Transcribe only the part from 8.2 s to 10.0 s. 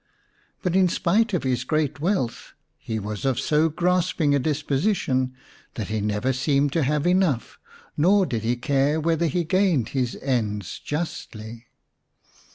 did he care whether he gained